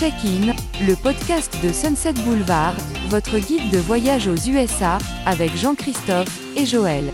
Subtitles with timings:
[0.00, 0.54] Check-in,
[0.86, 2.72] le podcast de Sunset Boulevard,
[3.10, 7.12] votre guide de voyage aux USA, avec Jean-Christophe et Joël.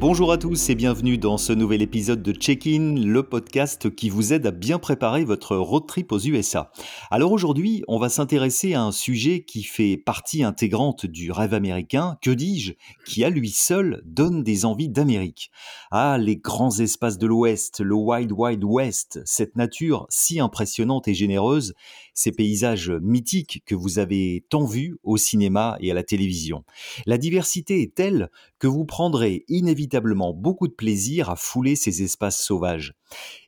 [0.00, 4.32] Bonjour à tous et bienvenue dans ce nouvel épisode de Check-in, le podcast qui vous
[4.32, 6.72] aide à bien préparer votre road trip aux USA.
[7.10, 12.16] Alors aujourd'hui, on va s'intéresser à un sujet qui fait partie intégrante du rêve américain,
[12.22, 12.72] que dis-je,
[13.04, 15.50] qui à lui seul donne des envies d'Amérique.
[15.90, 21.14] Ah, les grands espaces de l'Ouest, le Wild Wild West, cette nature si impressionnante et
[21.14, 21.74] généreuse,
[22.14, 26.64] ces paysages mythiques que vous avez tant vus au cinéma et à la télévision.
[27.06, 32.42] La diversité est telle que vous prendrez inévitablement beaucoup de plaisir à fouler ces espaces
[32.42, 32.94] sauvages.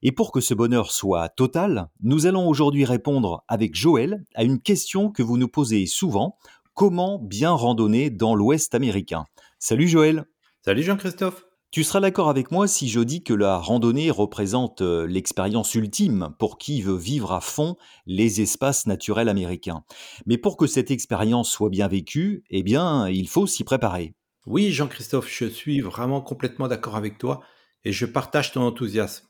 [0.02, 4.60] Et pour que ce bonheur soit total, nous allons aujourd'hui répondre avec Joël à une
[4.60, 6.36] question que vous nous posez souvent,
[6.74, 9.24] comment bien randonner dans l'Ouest américain?
[9.58, 10.24] Salut Joël
[10.64, 15.06] Salut Jean-Christophe tu seras d'accord avec moi si je dis que la randonnée représente euh,
[15.06, 19.82] l'expérience ultime pour qui veut vivre à fond les espaces naturels américains.
[20.26, 24.14] Mais pour que cette expérience soit bien vécue, eh bien, il faut s'y préparer.
[24.44, 27.40] Oui, Jean-Christophe, je suis vraiment complètement d'accord avec toi
[27.84, 29.26] et je partage ton enthousiasme.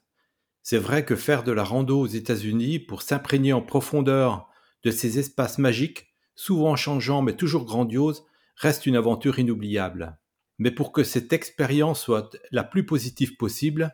[0.64, 4.48] C'est vrai que faire de la rando aux États-Unis pour s'imprégner en profondeur
[4.83, 8.25] de ces espaces magiques, souvent changeants mais toujours grandioses,
[8.56, 10.19] reste une aventure inoubliable.
[10.62, 13.91] Mais pour que cette expérience soit la plus positive possible,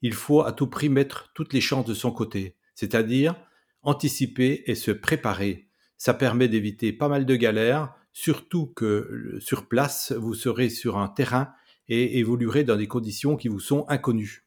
[0.00, 3.36] il faut à tout prix mettre toutes les chances de son côté, c'est-à-dire
[3.82, 5.68] anticiper et se préparer.
[5.98, 11.06] Ça permet d'éviter pas mal de galères, surtout que sur place, vous serez sur un
[11.06, 11.52] terrain
[11.86, 14.44] et évoluerez dans des conditions qui vous sont inconnues.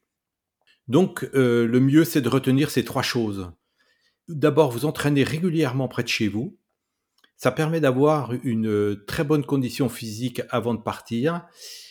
[0.88, 3.50] Donc, euh, le mieux, c'est de retenir ces trois choses.
[4.28, 6.58] D'abord, vous entraînez régulièrement près de chez vous,
[7.36, 11.46] ça permet d'avoir une euh, très bonne condition physique avant de partir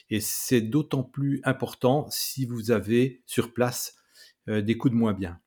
[0.09, 3.95] et c'est d'autant plus important si vous avez sur place
[4.49, 5.39] euh, des coups de moins bien.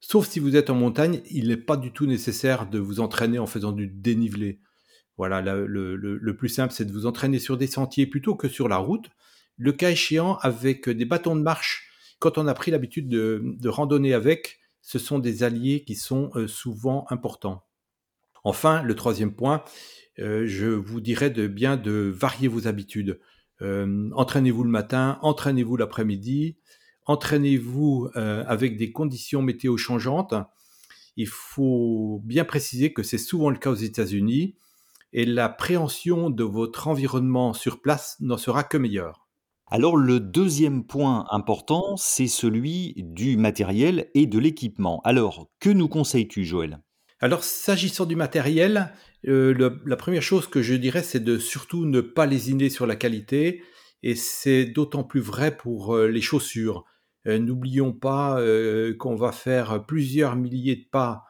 [0.00, 3.38] Sauf si vous êtes en montagne, il n'est pas du tout nécessaire de vous entraîner
[3.38, 4.60] en faisant du dénivelé.
[5.16, 8.76] Voilà, le, plus simple, c'est de vous entraîner sur des sentiers plutôt que sur la
[8.76, 9.08] route.
[9.56, 14.12] Le cas échéant, avec des bâtons de marche, quand on a pris l'habitude de, randonner
[14.12, 17.64] avec, ce sont des alliés qui sont euh, souvent importants.
[18.44, 19.64] Enfin, le troisième point,
[20.18, 23.18] euh, je vous dirais de bien de varier vos habitudes.
[23.62, 26.58] Euh, entraînez-vous le matin, entraînez-vous l'après-midi,
[27.06, 30.34] entraînez-vous euh, avec des conditions météo changeantes.
[31.16, 34.56] Il faut bien préciser que c'est souvent le cas aux États-Unis
[35.12, 39.26] et la préhension de votre environnement sur place n'en sera que meilleure.
[39.68, 45.00] Alors le deuxième point important, c'est celui du matériel et de l'équipement.
[45.04, 46.80] Alors, que nous conseilles-tu, Joël?
[47.20, 48.92] Alors, s'agissant du matériel,
[49.26, 52.96] euh, la première chose que je dirais, c'est de surtout ne pas lésiner sur la
[52.96, 53.62] qualité,
[54.02, 56.84] et c'est d'autant plus vrai pour euh, les chaussures.
[57.26, 58.42] Euh, n'oublions pas
[58.98, 61.24] qu'on va faire plusieurs milliers de pas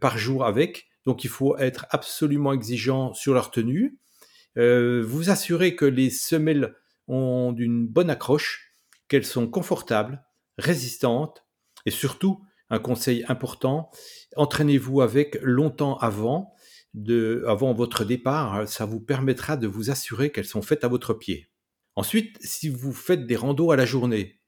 [0.00, 3.98] par jour avec, donc il faut être absolument exigeant sur leur tenue.
[4.56, 6.74] vous assurez que les semelles
[7.08, 8.74] ont une bonne accroche,
[9.08, 10.22] qu'elles sont confortables,
[10.58, 11.44] résistantes,
[11.86, 13.90] et surtout un conseil important,
[14.34, 16.54] entraînez-vous avec longtemps avant,
[16.94, 21.12] de, avant votre départ, ça vous permettra de vous assurer qu'elles sont faites à votre
[21.12, 21.50] pied.
[21.96, 24.40] Ensuite, si vous faites des randos à la journée,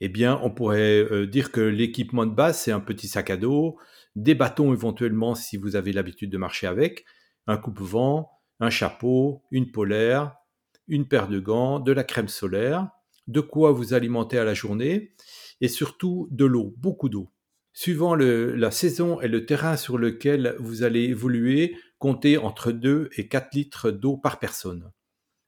[0.00, 3.36] eh bien, on pourrait euh, dire que l'équipement de base, c'est un petit sac à
[3.36, 3.78] dos,
[4.14, 7.04] des bâtons éventuellement si vous avez l'habitude de marcher avec,
[7.46, 10.34] un coupe-vent, un chapeau, une polaire,
[10.88, 12.88] une paire de gants, de la crème solaire,
[13.26, 15.12] de quoi vous alimenter à la journée,
[15.60, 17.30] et surtout de l'eau, beaucoup d'eau.
[17.78, 23.28] Suivant la saison et le terrain sur lequel vous allez évoluer, comptez entre 2 et
[23.28, 24.90] 4 litres d'eau par personne.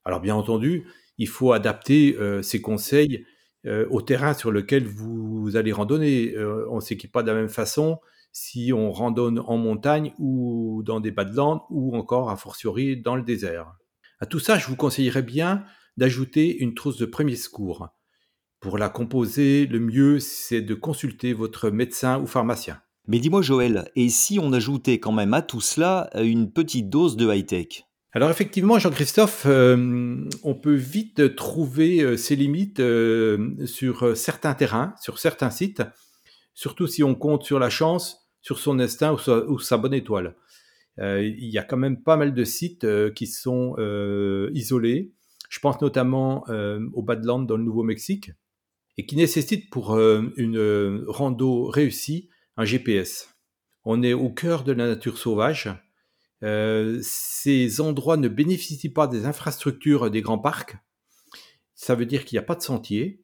[0.05, 0.85] Alors bien entendu,
[1.17, 3.25] il faut adapter euh, ces conseils
[3.65, 6.35] euh, au terrain sur lequel vous, allez randonner.
[6.37, 7.99] Euh, on ne s'équipe pas de la même façon
[8.31, 13.23] si on randonne en montagne ou dans des badlands ou encore a fortiori dans le
[13.23, 13.73] désert.
[14.21, 15.65] À tout ça, je vous conseillerais bien
[15.97, 17.89] d'ajouter une trousse de premier secours.
[18.61, 22.81] Pour la composer, le mieux, c'est de consulter votre médecin ou pharmacien.
[23.07, 27.17] Mais dis-moi Joël, et si on ajoutait quand même à tout cela une petite dose
[27.17, 27.85] de high-tech?
[28.13, 34.95] Alors effectivement, Jean-Christophe, euh, on peut vite trouver euh, ses limites euh, sur certains terrains,
[35.01, 35.83] sur certains sites,
[36.53, 39.15] surtout si on compte sur la chance, sur son instinct
[39.49, 40.37] ou sa bonne étoile.
[40.99, 43.77] il y a quand même pas mal de sites qui sont
[44.55, 45.13] isolés.
[45.51, 46.45] Je pense notamment
[46.95, 48.31] au Badland dans le Nouveau-Mexique,
[48.99, 53.37] et qui nécessite pour euh, une euh, rando réussie un GPS.
[53.85, 55.71] On est au cœur de la nature sauvage.
[56.43, 60.77] Euh, ces endroits ne bénéficient pas des infrastructures des grands parcs.
[61.75, 63.23] Ça veut dire qu'il n'y a pas de sentier,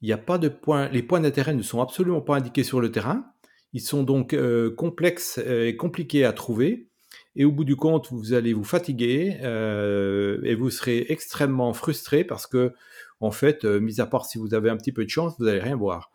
[0.00, 2.80] il n'y a pas de points, les points d'intérêt ne sont absolument pas indiqués sur
[2.80, 3.26] le terrain.
[3.72, 6.88] Ils sont donc euh, complexes et compliqués à trouver.
[7.34, 12.46] Et au bout du compte, vous allez vous fatiguer et vous serez extrêmement frustré parce
[12.46, 12.74] que,
[13.20, 15.44] en fait, euh, mis à part si vous avez un petit peu de chance, vous
[15.44, 16.10] n'allez rien voir.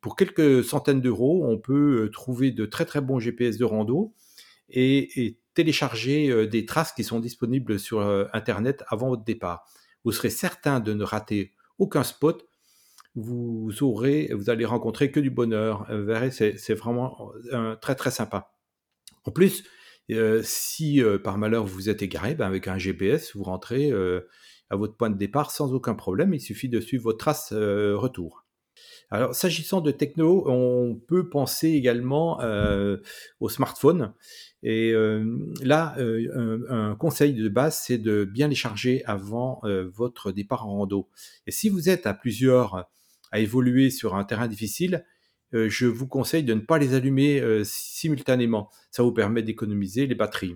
[0.00, 4.12] Pour quelques centaines d'euros, on peut trouver de très très bons GPS de rando
[4.68, 8.00] et, télécharger des traces qui sont disponibles sur
[8.32, 9.64] Internet avant votre départ.
[10.02, 12.44] Vous serez certain de ne rater aucun spot
[13.14, 15.86] vous aurez, vous allez rencontrer que du bonheur.
[15.88, 17.30] Vous verrez, c'est vraiment
[17.80, 18.52] très très sympa.
[19.24, 19.64] En plus,
[20.10, 24.20] euh, si euh, par malheur vous êtes égaré, ben avec un GPS, vous rentrez euh,
[24.70, 26.34] à votre point de départ sans aucun problème.
[26.34, 28.44] Il suffit de suivre votre trace retour.
[29.10, 32.40] Alors, s'agissant de techno, on peut penser également
[33.40, 34.12] au smartphone.
[34.62, 34.92] Et
[35.62, 35.94] là,
[36.70, 39.60] un, conseil de base, c'est de bien les charger avant
[39.94, 41.08] votre départ en rando.
[41.46, 42.88] Et si vous êtes à plusieurs
[43.34, 45.04] à évoluer sur un terrain difficile,
[45.54, 48.70] euh, je vous conseille de ne pas les allumer euh, simultanément.
[48.90, 50.54] Ça vous permet d'économiser les batteries.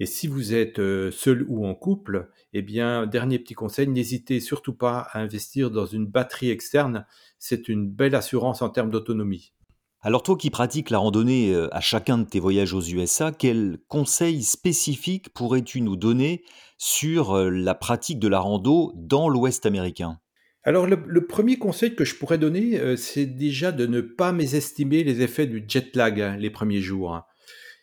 [0.00, 4.40] Et si vous êtes euh, seul ou en couple, eh bien, dernier petit conseil, n'hésitez
[4.40, 7.06] surtout pas à investir dans une batterie externe.
[7.38, 9.52] C'est une belle assurance en termes d'autonomie.
[10.00, 14.42] Alors toi qui pratiques la randonnée à chacun de tes voyages aux USA, quels conseils
[14.42, 16.42] spécifiques pourrais-tu nous donner
[16.78, 20.18] sur la pratique de la rando dans l'Ouest américain?
[20.62, 25.04] Alors le, premier conseil que je pourrais donner, euh, c'est déjà de ne pas mésestimer
[25.04, 27.22] les effets du jet lag hein, les premiers jours.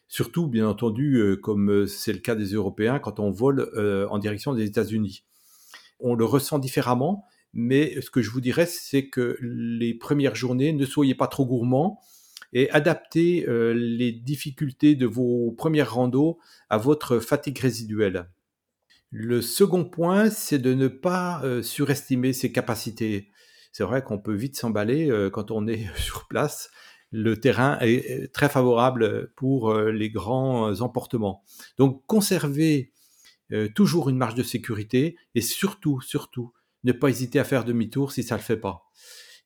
[0.07, 3.69] Surtout, bien entendu, euh, comme euh, c'est le cas des Européens quand on vole
[4.09, 5.23] en direction des États-Unis.
[5.99, 10.73] On le ressent différemment, mais ce que je vous dirais, c'est que les premières journées,
[10.73, 11.99] ne soyez pas trop gourmands
[12.53, 16.37] et adaptez les difficultés de vos premières randos
[16.69, 18.29] à votre fatigue résiduelle.
[19.09, 23.31] Le second point, c'est de ne pas euh, surestimer ses capacités.
[23.71, 26.69] C'est vrai qu'on peut vite s'emballer euh, quand on est sur place.
[27.11, 31.43] Le terrain est très favorable pour euh, les grands emportements.
[31.77, 32.93] Donc conservez
[33.75, 36.51] toujours une marge de sécurité et surtout, surtout,
[36.83, 38.83] ne pas hésiter à faire demi-tour si ça ne le fait pas.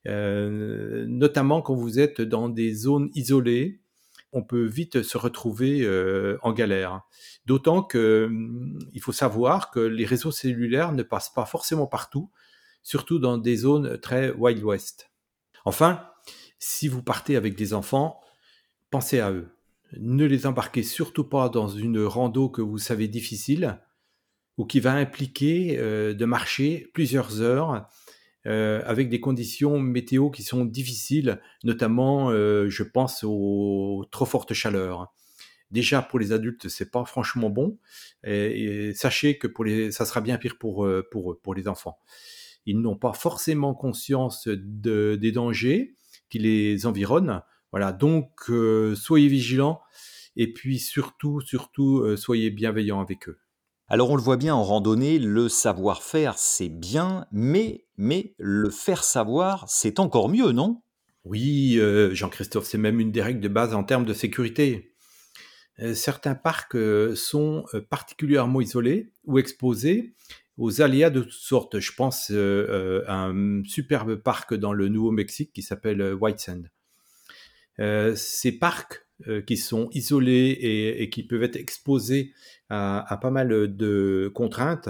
[0.04, 3.80] notamment quand vous êtes dans des zones isolées,
[4.32, 5.88] on peut vite se retrouver
[6.42, 7.02] en galère.
[7.46, 12.30] D'autant qu'il hum, faut savoir que les réseaux cellulaires ne passent pas forcément partout,
[12.82, 15.10] surtout dans des zones très Wild West.
[15.64, 16.11] Enfin,
[16.62, 18.20] si vous partez avec des enfants,
[18.90, 19.48] pensez à eux.
[19.98, 23.80] Ne les embarquez surtout pas dans une rando que vous savez difficile
[24.58, 27.88] ou qui va impliquer euh, de marcher plusieurs heures
[28.46, 34.54] euh, avec des conditions météo qui sont difficiles, notamment, euh, je pense, aux trop fortes
[34.54, 35.12] chaleurs.
[35.72, 37.76] Déjà pour les adultes, c'est pas franchement bon.
[38.22, 41.98] Et, sachez que pour les, ça sera bien pire pour pour pour les enfants.
[42.66, 45.96] Ils n'ont pas forcément conscience de, des dangers
[46.32, 47.42] qui les environnent.
[47.70, 49.80] Voilà, donc euh, soyez vigilants
[50.34, 53.38] et puis surtout surtout euh, soyez bienveillants avec eux.
[53.88, 59.04] Alors on le voit bien en randonnée, le savoir-faire c'est bien, mais mais le faire
[59.04, 60.82] savoir c'est encore mieux, non?
[61.24, 61.78] Oui,
[62.10, 64.92] Jean-Christophe, c'est même une des règles de base en termes de sécurité.
[65.80, 70.14] Euh, certains parcs euh, sont euh, particulièrement isolés ou exposés
[70.58, 71.78] aux aléas de toutes sortes.
[71.78, 76.70] Je pense à un superbe parc dans le Nouveau-Mexique qui s'appelle White Sand.
[78.16, 79.06] ces parcs
[79.46, 80.58] qui sont isolés
[80.98, 82.32] et, qui peuvent être exposés
[82.68, 84.88] à, pas mal de contraintes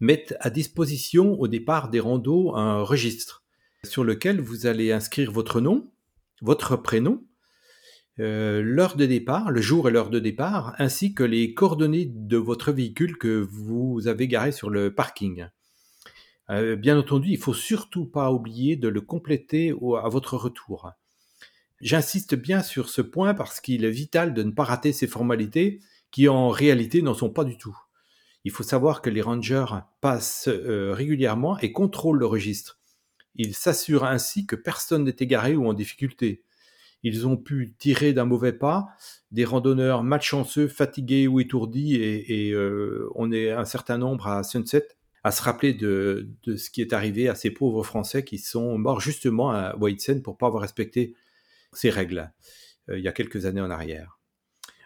[0.00, 3.44] mettent à disposition au départ des randos un registre
[3.84, 5.90] sur lequel vous allez inscrire votre nom,
[6.40, 7.24] votre prénom,
[8.20, 12.36] euh, l'heure de départ, le jour et l'heure de départ, ainsi que les coordonnées de
[12.36, 15.46] votre véhicule que vous avez garé sur le parking.
[16.50, 20.92] Euh, bien entendu, il faut surtout pas oublier de le compléter à votre retour.
[21.80, 25.80] J'insiste bien sur ce point parce qu'il est vital de ne pas rater ces formalités
[26.10, 27.76] qui en réalité n'en sont pas du tout.
[28.44, 29.66] Il faut savoir que les rangers
[30.00, 32.78] passent euh, régulièrement et contrôlent le registre.
[33.34, 36.42] Ils s'assurent ainsi que personne n'est égaré ou en difficulté.
[37.02, 38.88] Ils ont pu tirer d'un mauvais pas
[39.30, 44.88] des randonneurs malchanceux, fatigués ou étourdis, et, euh, on est un certain nombre à Sunset
[45.24, 49.00] à se rappeler de, ce qui est arrivé à ces pauvres Français qui sont morts
[49.00, 51.14] justement à Whitesen pour pas avoir respecté
[51.72, 52.32] ces règles
[52.88, 54.18] euh, il y a quelques années en arrière.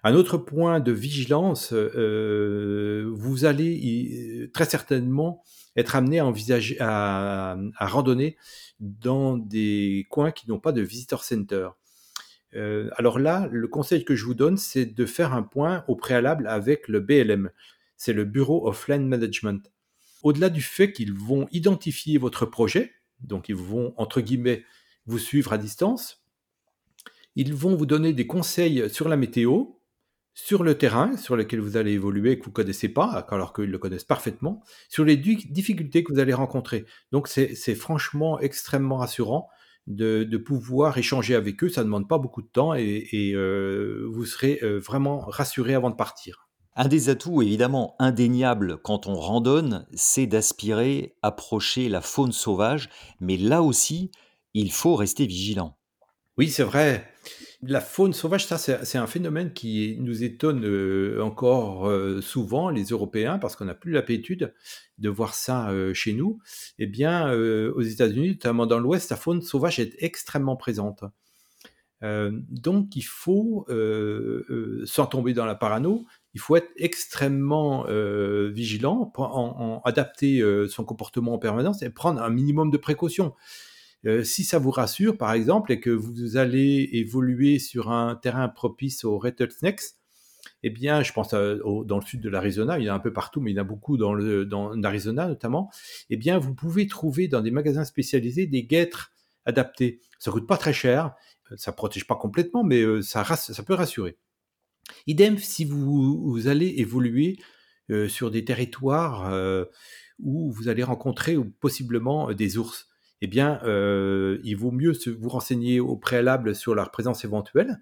[0.04, 5.45] Un autre point de vigilance, euh, vous allez très certainement
[5.76, 8.37] être amené à envisager à randonner
[8.81, 11.69] dans des coins qui n'ont pas de visitor center.
[12.54, 15.97] Euh, alors là, le conseil que je vous donne, c'est de faire un point au
[15.97, 17.50] préalable avec le BLM.
[17.97, 19.71] C'est le Bureau of Land Management.
[20.23, 24.64] Au-delà du fait qu'ils vont identifier votre projet, donc ils vont, entre guillemets,
[25.06, 26.25] vous suivre à distance,
[27.35, 29.64] Ils vont vous donner des conseils sur la météo,
[30.35, 33.71] sur le terrain sur lequel vous allez évoluer que vous ne connaissez pas, alors qu'ils
[33.71, 36.85] le connaissent parfaitement, sur les difficultés que vous allez rencontrer.
[37.11, 39.49] Donc c'est franchement extrêmement rassurant
[39.87, 41.69] de, pouvoir échanger avec eux.
[41.69, 45.91] Ça ne demande pas beaucoup de temps et, euh, vous serez euh, vraiment rassuré avant
[45.91, 46.49] de partir.
[46.75, 52.89] Un des atouts évidemment indéniables quand on randonne, c'est d'aspirer, approcher la faune sauvage,
[53.21, 54.11] mais là aussi,
[54.55, 55.77] il faut rester vigilant.
[56.39, 57.12] Oui, c'est vrai.
[57.64, 62.87] La faune sauvage, ça, c'est un phénomène qui nous étonne euh, encore euh, souvent, les
[62.87, 64.52] Européens, parce qu'on n'a plus l'habitude
[64.99, 66.40] de voir ça euh, chez nous.
[66.81, 71.04] Eh bien, aux États-Unis, notamment dans l'Ouest, la faune sauvage est extrêmement présente.
[72.02, 73.64] donc, il faut,
[74.85, 76.04] sans tomber dans la parano,
[76.35, 77.87] il faut être extrêmement
[78.50, 79.12] vigilant,
[79.85, 83.35] adapter son comportement en permanence et prendre un minimum de précautions.
[84.04, 88.49] Euh, si ça vous rassure, par exemple, et que vous allez évoluer sur un terrain
[88.49, 89.94] propice aux rattlesnakes,
[90.64, 93.12] eh bien, je pense dans le sud de l'Arizona, il y en a un peu
[93.12, 95.71] partout, mais il y en a beaucoup dans l'Arizona notamment,
[96.11, 99.12] eh bien, vous pouvez trouver dans des magasins spécialisés des guêtres
[99.44, 100.00] adaptés.
[100.18, 101.14] Ça coûte pas très cher,
[101.56, 103.25] ça protège pas complètement, mais euh, ça,
[103.66, 104.18] peut rassurer.
[105.06, 107.38] Idem si vous, allez évoluer
[107.90, 109.32] euh, sur des territoires
[110.18, 112.91] où vous allez rencontrer possiblement des ours
[113.25, 117.81] eh bien, euh, il vaut mieux vous renseigner au préalable sur leur présence éventuelle.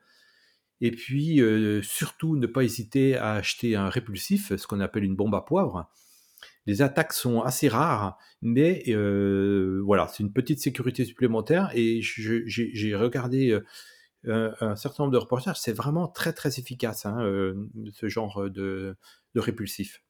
[0.82, 5.16] Et puis, euh, surtout, ne pas hésiter à acheter un répulsif, ce qu'on appelle une
[5.16, 5.90] bombe à poivre.
[6.66, 11.70] Les attaques sont assez rares, mais euh, voilà, c'est une petite sécurité supplémentaire.
[11.74, 13.58] Et j'ai regardé
[14.26, 17.16] un, certain nombre de reportages, c'est vraiment très très efficace, hein,
[17.92, 18.94] ce genre de
[19.34, 20.02] répulsif.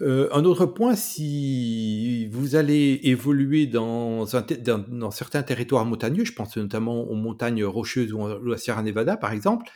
[0.00, 7.02] Euh, un autre point, si vous allez évoluer dans, certains territoires montagneux, je pense notamment
[7.02, 9.70] aux montagnes rocheuses ou à la Sierra Nevada par exemple,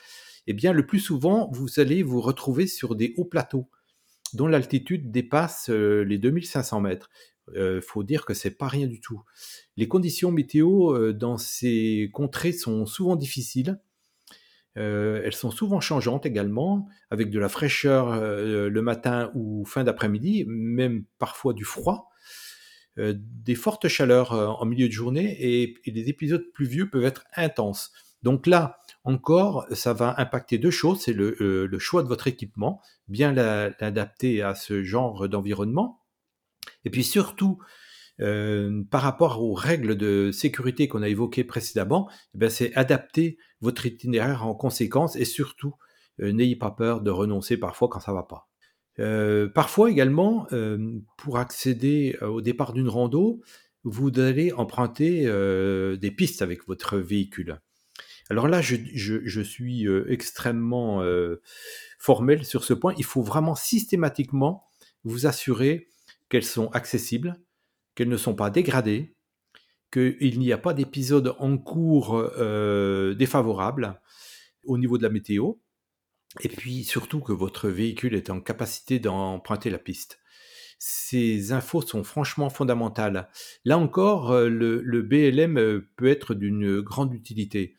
[0.48, 3.68] eh bien le plus souvent, vous allez vous retrouver sur des hauts plateaux
[4.34, 7.10] dont l'altitude dépasse euh, les 2500 mètres.
[7.52, 9.22] Il euh, faut dire que c'est pas rien du tout.
[9.76, 13.78] Les conditions météo dans ces contrées sont souvent difficiles
[14.78, 19.82] euh, elles sont souvent changeantes également, avec de la fraîcheur euh, le matin ou fin
[19.82, 22.10] d'après-midi, même parfois du froid,
[22.98, 27.92] euh, des fortes chaleurs en milieu de journée et, les épisodes pluvieux peuvent être intenses.
[28.22, 31.00] Donc là, encore, ça va impacter deux choses.
[31.00, 36.02] C'est le, choix de votre équipement, bien l'adapter à ce genre d'environnement.
[36.84, 37.58] Et puis surtout,
[38.20, 42.10] euh, par rapport aux règles de sécurité qu'on a évoquées précédemment,
[42.40, 45.74] eh c'est adapter votre itinéraire en conséquence et surtout,
[46.20, 48.48] euh, n'ayez pas peur de renoncer parfois quand ça va pas.
[48.98, 50.48] Euh, parfois également,
[51.16, 53.40] pour accéder au départ d'une rando,
[53.84, 55.22] vous allez emprunter
[55.96, 57.60] des pistes avec votre véhicule.
[58.30, 61.00] Alors là, je suis extrêmement
[62.00, 62.92] formel sur ce point.
[62.98, 64.64] Il faut vraiment systématiquement
[65.04, 65.88] vous assurer
[66.28, 67.36] qu'elles sont accessibles,
[67.98, 69.16] qu'elles ne sont pas dégradées,
[69.92, 74.00] qu'il n'y a pas d'épisode en cours euh, défavorable
[74.62, 75.54] au niveau de la météo,
[76.40, 80.20] et puis surtout que votre véhicule est en capacité d'emprunter la piste.
[80.78, 83.28] Ces infos sont franchement fondamentales.
[83.64, 87.74] Là encore, euh, le, BLM euh, peut être d'une grande utilité.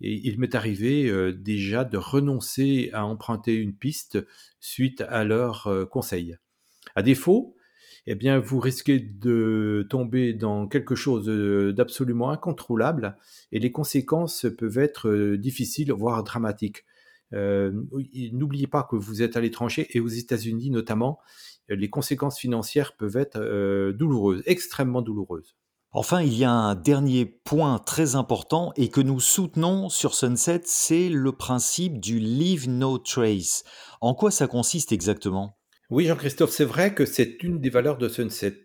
[0.00, 4.24] Et il m'est arrivé déjà de renoncer à emprunter une piste
[4.60, 6.36] suite à leurs conseils.
[6.94, 7.57] À défaut,
[8.10, 11.26] eh bien, vous risquez de tomber dans quelque chose
[11.74, 13.18] d'absolument incontrôlable
[13.52, 16.86] et les conséquences peuvent être euh, difficiles, voire dramatiques.
[17.34, 17.70] Euh,
[18.32, 21.18] n'oubliez pas que vous êtes à l'étranger et aux États-Unis notamment,
[21.68, 25.54] les conséquences financières peuvent être euh, douloureuses, extrêmement douloureuses.
[25.90, 30.62] Enfin, il y a un dernier point très important et que nous soutenons sur Sunset,
[30.64, 33.64] c'est le principe du Leave No Trace.
[34.00, 35.57] En quoi ça consiste exactement?
[35.90, 38.64] Oui, Jean-Christophe, c'est vrai que c'est une des valeurs de Sunset.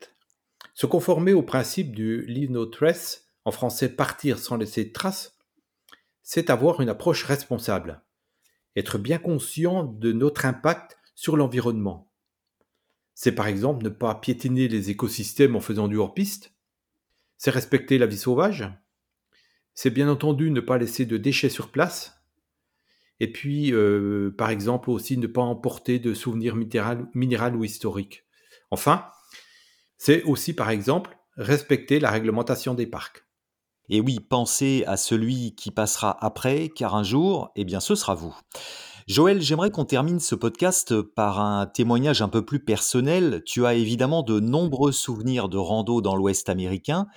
[0.74, 5.38] Se conformer au principe du leave no trace, en français partir sans laisser de traces,
[6.22, 8.02] c'est avoir une approche responsable,
[8.76, 12.12] être bien conscient de notre impact sur l'environnement.
[13.14, 16.54] C'est par exemple ne pas piétiner les écosystèmes en faisant du hors-piste,
[17.38, 18.70] c'est respecter la vie sauvage,
[19.76, 22.23] c'est bien entendu ne pas laisser de déchets sur place,
[23.24, 28.26] et puis, euh, par exemple, aussi ne pas emporter de souvenirs minéraux ou historiques.
[28.70, 29.06] Enfin,
[29.98, 33.26] c'est aussi, par exemple, respecter la réglementation des parcs.
[33.88, 38.14] Et oui, pensez à celui qui passera après, car un jour, eh bien, ce sera
[38.14, 38.36] vous.
[39.08, 43.42] Joël, j'aimerais qu'on termine ce podcast par un témoignage un peu plus personnel.
[43.46, 47.08] Tu as évidemment de nombreux souvenirs de rando dans l'Ouest américain,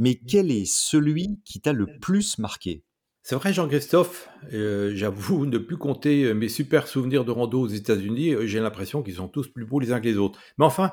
[0.00, 2.82] mais quel est celui qui t'a le plus marqué?
[3.22, 8.34] C'est vrai, Jean-Christophe, euh, j'avoue ne plus compter mes super souvenirs de rando aux États-Unis.
[8.46, 10.40] J'ai l'impression qu'ils sont tous plus beaux les uns que les autres.
[10.58, 10.92] Mais enfin,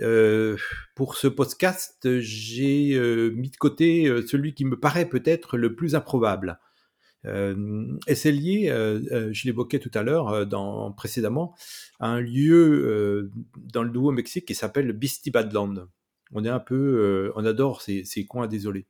[0.00, 0.56] euh,
[0.94, 5.74] pour ce podcast, j'ai euh, mis de côté euh, celui qui me paraît peut-être le
[5.74, 6.58] plus improbable.
[7.26, 10.48] et c'est lié, je l'évoquais tout à l'heure,
[10.96, 11.54] précédemment,
[11.98, 15.86] à un lieu dans le Nouveau-Mexique qui s'appelle Beastie Badland.
[16.32, 18.86] On est un peu, on adore ces, ces coins désolés.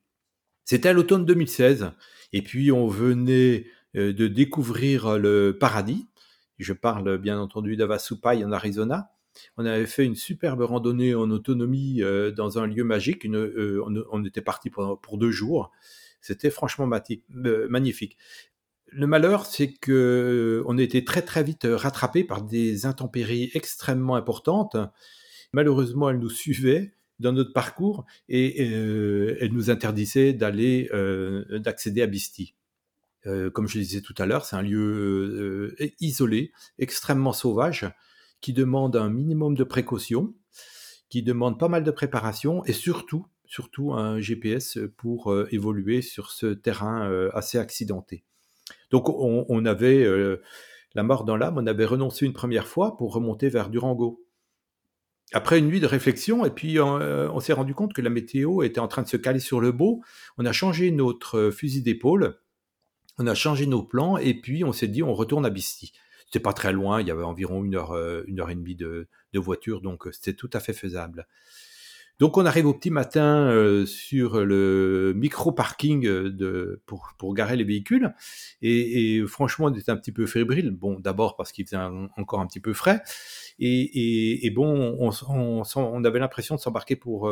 [0.65, 1.91] C'était à l'automne 2016,
[2.33, 6.07] et puis on venait de découvrir le paradis.
[6.59, 9.11] Je parle bien entendu d'Avasupai en Arizona.
[9.57, 13.25] On avait fait une superbe randonnée en autonomie euh, dans un lieu magique.
[13.27, 15.71] Euh, on, était parti pour, deux jours.
[16.21, 16.89] C'était franchement
[17.47, 18.17] euh, magnifique.
[18.93, 24.17] Le malheur, c'est que on a été très très vite rattrapé par des intempéries extrêmement
[24.17, 24.77] importantes.
[25.53, 30.91] Malheureusement, elles nous suivaient dans notre parcours et elles nous interdisaient d'aller,
[31.51, 32.55] d'accéder à Bisti.
[33.25, 37.87] comme je le disais tout à l'heure, c'est un lieu isolé, extrêmement sauvage
[38.41, 40.35] qui demande un minimum de précaution,
[41.09, 46.31] qui demande pas mal de préparation et surtout, surtout un GPS pour euh, évoluer sur
[46.31, 48.25] ce terrain euh, assez accidenté.
[48.91, 50.41] Donc on, avait euh,
[50.95, 54.25] la mort dans l'âme, on avait renoncé une première fois pour remonter vers Durango.
[55.33, 58.81] Après une nuit de réflexion, et puis on, s'est rendu compte que la météo était
[58.81, 60.03] en train de se caler sur le beau,
[60.39, 62.41] on a changé notre fusil d'épaule,
[63.19, 65.93] on a changé nos plans, et puis on s'est dit on retourne à Bisty.
[66.31, 68.77] C'était pas très loin, il y avait environ une heure, euh, une heure et demie
[68.77, 71.27] de, voiture, donc euh, c'était tout à fait faisable.
[72.21, 77.57] Donc on arrive au petit matin euh, sur le micro parking de, pour, pour, garer
[77.57, 78.15] les véhicules
[78.63, 80.71] et, franchement on était un petit peu fébrile.
[80.71, 81.79] Bon d'abord parce qu'il faisait
[82.17, 83.03] encore un petit peu frais
[83.61, 87.31] et, bon on, avait l'impression de s'embarquer pour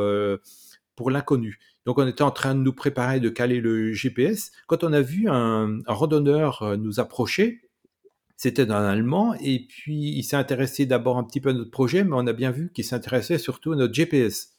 [0.94, 1.58] pour l'inconnu.
[1.86, 5.00] Donc on était en train de nous préparer de caler le GPS quand on a
[5.00, 7.62] vu un, un randonneur nous approcher
[8.38, 12.04] c'était un Allemand, et puis il s'est intéressé d'abord un petit peu à notre projet,
[12.04, 14.56] mais on a bien vu qu'il s'intéressait surtout à notre GPS.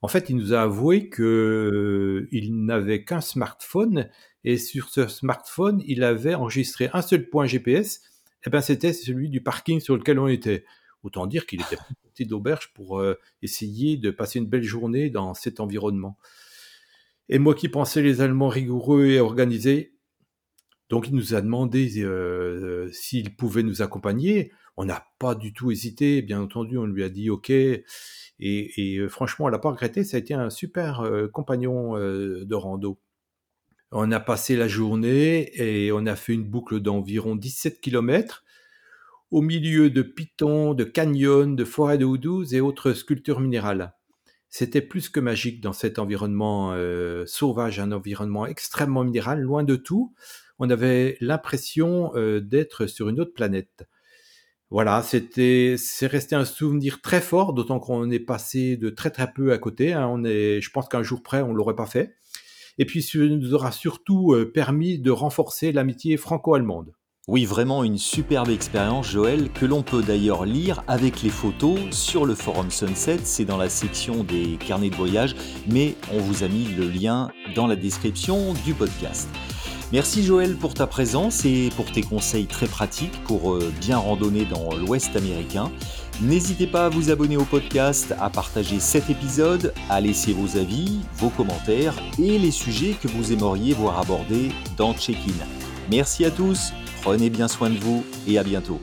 [0.00, 4.08] En fait, il nous a avoué qu'il euh, n'avait qu'un smartphone,
[4.44, 8.00] et sur ce smartphone, il avait enregistré un seul point GPS,
[8.46, 10.64] et ben c'était celui du parking sur lequel on était.
[11.04, 11.78] Autant dire qu'il était
[12.12, 16.18] petit d'auberge pour euh, essayer de passer une belle journée dans cet environnement.
[17.28, 19.94] Et moi qui pensais les Allemands rigoureux et organisés,
[20.90, 24.52] donc il nous a demandé euh, s'il pouvait nous accompagner.
[24.76, 27.50] On n'a pas du tout hésité, bien entendu, on lui a dit OK.
[27.50, 27.84] Et,
[28.98, 33.00] euh, franchement, on l'a pas regretté, ça a été un super euh, compagnon de rando.
[33.92, 38.44] On a passé la journée et on a fait une boucle d'environ 17 km
[39.34, 43.94] au milieu de pitons, de canyons, de forêts de houdous et autres sculptures minérales.
[44.48, 46.72] C'était plus que magique dans cet environnement
[47.26, 50.14] sauvage, un environnement extrêmement minéral, loin de tout
[50.58, 53.86] on avait l'impression euh, d'être sur une autre planète.
[54.70, 59.32] Voilà, c'était, c'est resté un souvenir très fort, d'autant qu'on est passé de très très
[59.32, 59.92] peu à côté.
[59.92, 60.08] Hein.
[60.08, 62.14] on est, je pense qu'un jour près, on l'aurait pas fait.
[62.78, 66.92] Et puis, ça nous aura surtout euh, permis de renforcer l'amitié franco-allemande.
[67.26, 72.26] Oui, vraiment une superbe expérience, Joël, que l'on peut d'ailleurs lire avec les photos sur
[72.26, 73.20] le forum Sunset.
[73.24, 75.34] C'est dans la section des carnets de voyage,
[75.66, 79.30] mais on vous a mis le lien dans la description du podcast.
[79.90, 84.44] Merci Joël pour ta présence et pour tes conseils très pratiques pour euh, bien randonner
[84.44, 85.70] dans l'Ouest américain.
[86.20, 91.00] N'hésitez pas à vous abonner au podcast, à partager cet épisode, à laisser vos avis,
[91.16, 95.32] vos commentaires et les sujets que vous aimeriez voir abordés dans Check-in.
[95.90, 96.72] Merci à tous,
[97.04, 98.80] prenez bien soin de vous et à bientôt.